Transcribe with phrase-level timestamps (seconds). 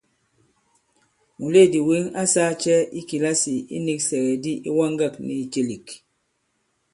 [1.39, 5.87] Mùleèdì wěŋ a sāā cɛ i kìlasì iniksɛ̀gɛ̀di ɓě iwaŋgâk nì ìcèlèk?